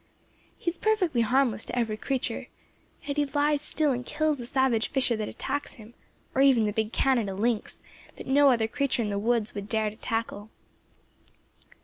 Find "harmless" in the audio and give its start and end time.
1.21-1.63